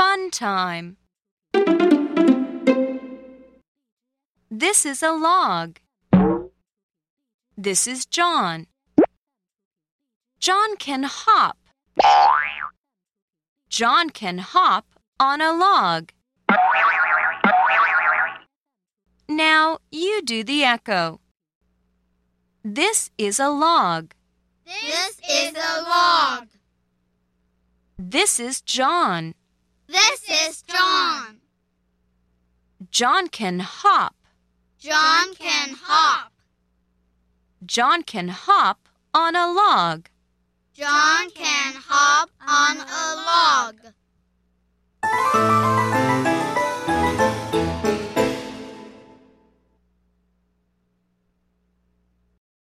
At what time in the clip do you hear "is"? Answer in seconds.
4.86-5.02, 7.86-8.06, 23.18-23.38, 25.28-25.54, 28.40-28.62, 30.30-30.62